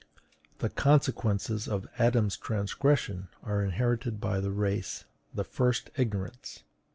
[0.57, 6.63] "The consequences of Adam's transgression are inherited by the race; the first is ignorance."